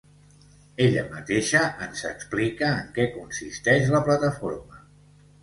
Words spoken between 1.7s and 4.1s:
ens explica en què consisteix la